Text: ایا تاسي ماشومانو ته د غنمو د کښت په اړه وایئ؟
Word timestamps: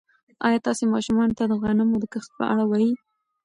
ایا 0.47 0.59
تاسي 0.65 0.85
ماشومانو 0.93 1.37
ته 1.37 1.43
د 1.47 1.53
غنمو 1.61 1.95
د 1.99 2.05
کښت 2.13 2.29
په 2.37 2.43
اړه 2.51 2.63
وایئ؟ 2.69 2.91